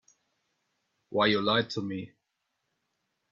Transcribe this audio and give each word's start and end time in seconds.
Why, 1.09 1.27
you 1.27 1.41
lied 1.43 1.69
to 1.69 1.81
me. 1.83 2.13